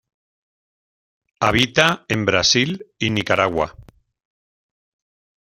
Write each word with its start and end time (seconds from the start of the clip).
Habita 1.41 2.05
en 2.07 2.25
Brasil 2.25 2.87
y 2.97 3.11
Nicaragua. 3.11 3.77